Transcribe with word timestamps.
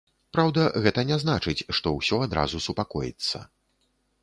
Праўда, 0.35 0.61
гэта 0.85 1.03
не 1.09 1.17
значыць, 1.25 1.65
што 1.79 1.93
ўсё 1.99 2.21
адразу 2.29 2.65
супакоіцца. 2.71 3.45